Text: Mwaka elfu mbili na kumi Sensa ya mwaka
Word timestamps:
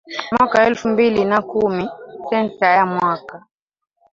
Mwaka 0.31 0.65
elfu 0.65 0.87
mbili 0.89 1.25
na 1.25 1.41
kumi 1.41 1.89
Sensa 2.29 2.65
ya 2.67 2.85
mwaka 2.85 3.45